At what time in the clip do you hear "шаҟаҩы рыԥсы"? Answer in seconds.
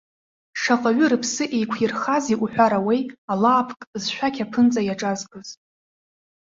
0.61-1.43